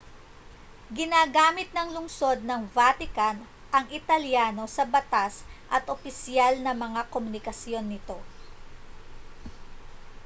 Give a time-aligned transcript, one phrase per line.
[0.99, 3.37] ginagamit ng lungsod ng vatican
[3.75, 5.33] ang italyano sa batas
[5.75, 8.17] at opisyal na mga komunikasyon nito